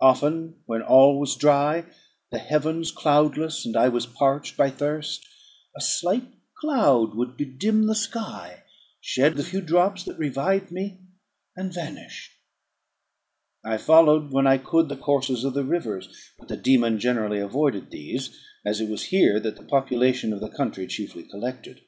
Often, 0.00 0.56
when 0.66 0.82
all 0.82 1.20
was 1.20 1.36
dry, 1.36 1.84
the 2.32 2.38
heavens 2.40 2.90
cloudless, 2.90 3.64
and 3.64 3.76
I 3.76 3.88
was 3.88 4.06
parched 4.06 4.56
by 4.56 4.70
thirst, 4.70 5.24
a 5.76 5.80
slight 5.80 6.26
cloud 6.58 7.14
would 7.14 7.36
bedim 7.36 7.86
the 7.86 7.94
sky, 7.94 8.64
shed 9.00 9.36
the 9.36 9.44
few 9.44 9.60
drops 9.60 10.02
that 10.02 10.18
revived 10.18 10.72
me, 10.72 10.98
and 11.56 11.72
vanish. 11.72 12.32
I 13.64 13.76
followed, 13.76 14.32
when 14.32 14.48
I 14.48 14.58
could, 14.58 14.88
the 14.88 14.96
courses 14.96 15.44
of 15.44 15.54
the 15.54 15.62
rivers; 15.62 16.08
but 16.40 16.48
the 16.48 16.56
dæmon 16.58 16.98
generally 16.98 17.38
avoided 17.38 17.92
these, 17.92 18.36
as 18.66 18.80
it 18.80 18.88
was 18.88 19.04
here 19.14 19.38
that 19.38 19.54
the 19.54 19.62
population 19.62 20.32
of 20.32 20.40
the 20.40 20.48
country 20.50 20.88
chiefly 20.88 21.22
collected. 21.22 21.82